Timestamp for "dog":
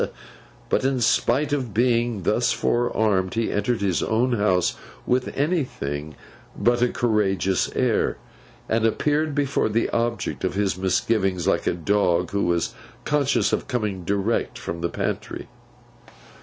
11.73-12.31